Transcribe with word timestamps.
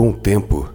Com 0.00 0.08
o 0.08 0.14
tempo, 0.14 0.66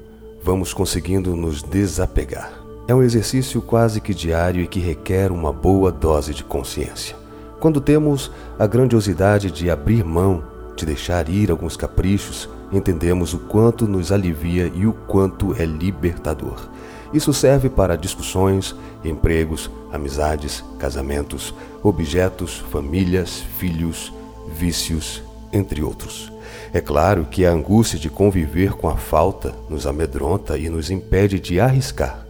vamos 0.43 0.71
conseguindo 0.71 1.35
nos 1.35 1.63
desapegar. 1.63 2.63
É 2.87 2.93
um 2.93 3.01
exercício 3.01 3.59
quase 3.59 3.99
que 3.99 4.13
diário 4.13 4.62
e 4.62 4.67
que 4.67 4.79
requer 4.79 5.31
uma 5.31 5.51
boa 5.51 5.91
dose 5.91 6.31
de 6.31 6.44
consciência. 6.44 7.15
Quando 7.59 7.81
temos 7.81 8.31
a 8.59 8.67
grandiosidade 8.67 9.49
de 9.49 9.67
abrir 9.67 10.05
mão, 10.05 10.44
de 10.76 10.85
deixar 10.85 11.27
ir 11.27 11.49
alguns 11.49 11.76
caprichos, 11.76 12.47
entendemos 12.72 13.33
o 13.33 13.40
quanto 13.40 13.87
nos 13.87 14.12
alivia 14.12 14.72
e 14.76 14.85
o 14.85 14.94
quanto 14.94 15.55
é 15.60 15.65
libertador. 15.65 16.70
Isso 17.12 17.34
serve 17.34 17.67
para 17.67 17.98
discussões, 17.98 18.76
empregos, 19.03 19.71
amizades, 19.91 20.63
casamentos, 20.77 21.52
objetos, 21.81 22.59
famílias, 22.70 23.39
filhos, 23.58 24.14
vícios, 24.55 25.23
entre 25.55 25.82
outros. 25.82 26.32
É 26.73 26.82
claro 26.82 27.26
que 27.26 27.45
a 27.45 27.52
angústia 27.52 27.98
de 27.98 28.09
conviver 28.09 28.73
com 28.73 28.90
a 28.90 28.98
falta 28.98 29.55
nos 29.70 29.88
amedronta 29.88 30.58
e 30.58 30.70
nos 30.70 30.91
impede 30.91 31.40
de 31.40 31.59
arriscar. 31.59 32.26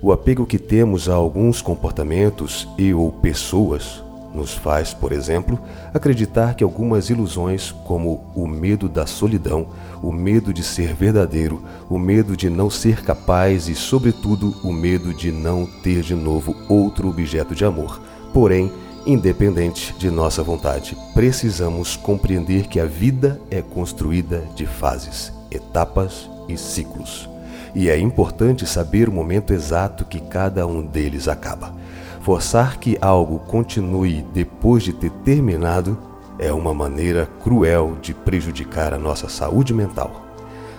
O 0.00 0.12
apego 0.12 0.46
que 0.46 0.58
temos 0.58 1.08
a 1.08 1.14
alguns 1.14 1.60
comportamentos 1.60 2.66
e 2.78 2.94
ou 2.94 3.12
pessoas 3.12 4.02
nos 4.34 4.54
faz, 4.54 4.94
por 4.94 5.12
exemplo, 5.12 5.58
acreditar 5.92 6.54
que 6.54 6.64
algumas 6.64 7.10
ilusões, 7.10 7.72
como 7.84 8.32
o 8.34 8.46
medo 8.46 8.88
da 8.88 9.06
solidão, 9.06 9.66
o 10.02 10.12
medo 10.12 10.52
de 10.52 10.62
ser 10.62 10.94
verdadeiro, 10.94 11.62
o 11.88 11.98
medo 11.98 12.36
de 12.36 12.48
não 12.48 12.70
ser 12.70 13.02
capaz 13.02 13.68
e, 13.68 13.74
sobretudo, 13.74 14.54
o 14.62 14.72
medo 14.72 15.12
de 15.12 15.32
não 15.32 15.66
ter 15.82 16.02
de 16.02 16.14
novo 16.14 16.56
outro 16.68 17.08
objeto 17.08 17.54
de 17.54 17.64
amor, 17.64 18.00
porém, 18.32 18.72
independente 19.06 19.94
de 19.98 20.10
nossa 20.10 20.42
vontade, 20.42 20.96
precisamos 21.14 21.96
compreender 21.96 22.66
que 22.66 22.78
a 22.78 22.84
vida 22.84 23.40
é 23.50 23.62
construída 23.62 24.44
de 24.54 24.66
fases, 24.66 25.32
etapas 25.50 26.28
e 26.48 26.56
ciclos. 26.56 27.28
E 27.74 27.88
é 27.88 27.98
importante 27.98 28.66
saber 28.66 29.08
o 29.08 29.12
momento 29.12 29.52
exato 29.52 30.04
que 30.04 30.20
cada 30.20 30.66
um 30.66 30.82
deles 30.82 31.28
acaba. 31.28 31.72
Forçar 32.20 32.78
que 32.78 32.98
algo 33.00 33.38
continue 33.38 34.24
depois 34.34 34.82
de 34.82 34.92
ter 34.92 35.10
terminado 35.24 35.96
é 36.38 36.52
uma 36.52 36.74
maneira 36.74 37.28
cruel 37.42 37.96
de 38.00 38.12
prejudicar 38.12 38.92
a 38.92 38.98
nossa 38.98 39.28
saúde 39.28 39.72
mental. 39.72 40.26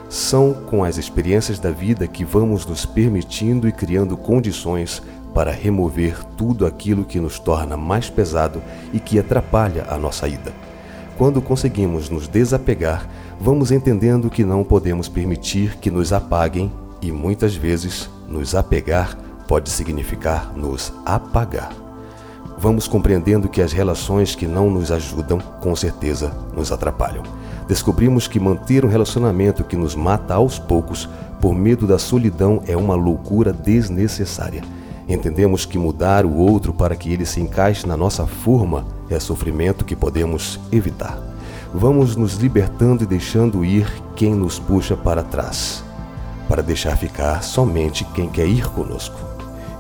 São 0.10 0.54
com 0.54 0.84
as 0.84 0.98
experiências 0.98 1.58
da 1.58 1.72
vida 1.72 2.06
que 2.08 2.26
vamos 2.26 2.66
nos 2.66 2.86
permitindo 2.86 3.68
e 3.68 3.72
criando 3.72 4.18
condições 4.18 5.02
para 5.34 5.52
remover 5.52 6.24
tudo 6.38 6.66
aquilo 6.66 7.06
que 7.06 7.20
nos 7.20 7.40
torna 7.40 7.78
mais 7.78 8.10
pesado 8.10 8.62
e 8.94 9.00
que 9.00 9.20
atrapalha 9.20 9.86
a 9.90 9.98
nossa 9.98 10.28
ida. 10.28 10.52
Quando 11.18 11.42
conseguimos 11.42 12.10
nos 12.10 12.28
desapegar, 12.28 13.08
vamos 13.40 13.72
entendendo 13.72 14.30
que 14.30 14.44
não 14.44 14.64
podemos 14.64 15.08
permitir 15.08 15.78
que 15.78 15.92
nos 15.92 16.12
apaguem 16.12 16.72
e 17.02 17.12
muitas 17.12 17.56
vezes 17.56 18.10
nos 18.28 18.56
apegar 18.56 19.18
pode 19.48 19.70
significar 19.70 20.54
nos 20.56 20.94
apagar. 21.06 21.72
Vamos 22.58 22.88
compreendendo 22.88 23.50
que 23.50 23.62
as 23.62 23.74
relações 23.74 24.36
que 24.36 24.48
não 24.48 24.70
nos 24.70 24.92
ajudam, 24.92 25.40
com 25.40 25.76
certeza, 25.76 26.32
nos 26.56 26.72
atrapalham. 26.72 27.24
Descobrimos 27.68 28.28
que 28.28 28.40
manter 28.40 28.86
um 28.86 28.88
relacionamento 28.88 29.64
que 29.64 29.76
nos 29.76 29.96
mata 29.96 30.36
aos 30.36 30.60
poucos, 30.60 31.10
por 31.42 31.56
medo 31.56 31.88
da 31.88 31.98
solidão, 31.98 32.62
é 32.68 32.78
uma 32.78 32.96
loucura 32.96 33.52
desnecessária. 33.52 34.64
Entendemos 35.12 35.66
que 35.66 35.78
mudar 35.78 36.26
o 36.26 36.38
outro 36.38 36.74
para 36.74 36.96
que 36.96 37.12
ele 37.12 37.26
se 37.26 37.42
encaixe 37.42 37.86
na 37.86 37.98
nossa 37.98 38.26
forma 38.26 38.86
é 39.10 39.20
sofrimento 39.20 39.84
que 39.84 39.94
podemos 39.94 40.58
evitar. 40.72 41.22
Vamos 41.74 42.16
nos 42.16 42.36
libertando 42.36 43.04
e 43.04 43.06
deixando 43.06 43.66
ir 43.66 43.92
quem 44.16 44.34
nos 44.34 44.58
puxa 44.58 44.96
para 44.96 45.22
trás, 45.22 45.84
para 46.48 46.64
deixar 46.64 46.96
ficar 46.96 47.44
somente 47.44 48.06
quem 48.16 48.30
quer 48.30 48.48
ir 48.48 48.70
conosco. 48.70 49.20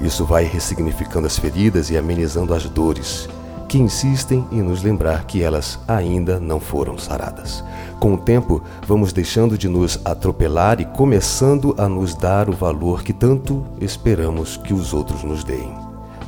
Isso 0.02 0.26
vai 0.26 0.44
ressignificando 0.44 1.28
as 1.28 1.40
feridas 1.40 1.90
e 1.90 1.98
amenizando 1.98 2.54
as 2.54 2.66
dores 2.66 3.30
que 3.72 3.78
insistem 3.78 4.46
em 4.52 4.62
nos 4.62 4.84
lembrar 4.84 5.24
que 5.24 5.42
elas 5.42 5.80
ainda 5.88 6.42
não 6.42 6.60
foram 6.60 6.98
saradas. 6.98 7.64
Com 8.02 8.16
o 8.16 8.18
tempo, 8.18 8.62
vamos 8.86 9.14
deixando 9.14 9.58
de 9.58 9.70
nos 9.70 9.98
atropelar 10.04 10.82
e 10.82 10.86
começando 10.86 11.74
a 11.78 11.88
nos 11.88 12.14
dar 12.14 12.50
o 12.50 12.52
valor 12.52 13.02
que 13.02 13.14
tanto 13.14 13.66
esperamos 13.80 14.58
que 14.58 14.74
os 14.74 14.94
outros 14.94 15.24
nos 15.24 15.46
deem. 15.46 15.74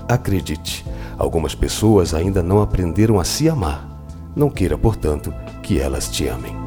Acredite, 0.07 0.85
algumas 1.17 1.53
pessoas 1.53 2.13
ainda 2.13 2.41
não 2.41 2.61
aprenderam 2.61 3.19
a 3.19 3.25
se 3.25 3.49
amar. 3.49 3.89
Não 4.33 4.49
queira, 4.49 4.77
portanto, 4.77 5.33
que 5.61 5.81
elas 5.81 6.07
te 6.07 6.25
amem. 6.29 6.62